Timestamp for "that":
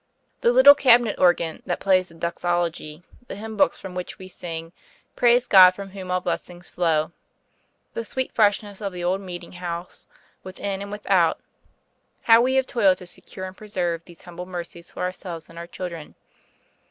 1.67-1.79